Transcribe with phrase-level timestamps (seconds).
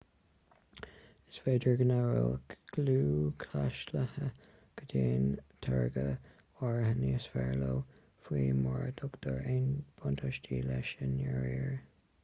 [1.31, 4.29] is féidir go n-aireoidh lúthchleasaithe
[4.79, 6.07] go dtaitníonn táirge
[6.69, 7.77] áirithe níos fearr leo
[8.29, 9.69] fiú mura dtugtar aon
[10.01, 11.71] bhuntáistí leis i ndáiríre